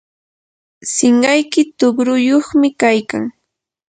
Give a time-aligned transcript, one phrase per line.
[0.93, 3.23] sinqayki tuqruyuqmi kaykan.